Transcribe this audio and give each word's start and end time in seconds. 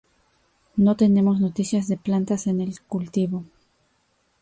No 0.77 0.95
tenemos 0.97 1.39
noticias 1.39 1.87
de 1.87 1.95
plantas 1.95 2.47
en 2.47 2.59
el 2.59 2.81
cultivo. 2.81 3.43